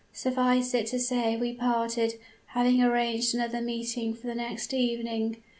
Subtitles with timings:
[0.13, 2.15] Suffice it to say we parted,
[2.55, 5.37] having arranged another meeting for the next evening.